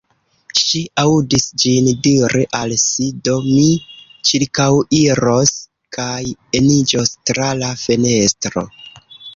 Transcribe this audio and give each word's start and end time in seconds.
Ŝi 0.59 0.79
aŭdis 1.01 1.43
ĝin 1.63 1.89
diri 2.07 2.41
al 2.61 2.73
si: 2.85 3.07
Do, 3.27 3.35
mi 3.51 3.67
ĉirkaŭiros 4.31 5.55
kaj 5.99 6.21
eniĝos 6.63 7.17
tra 7.31 7.55
la 7.63 7.73
fenestro. 7.87 8.71